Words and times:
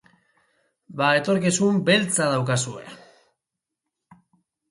Ba 1.01 1.09
etorkizun 1.17 1.77
beltza 1.89 2.29
daukazue! 2.37 2.85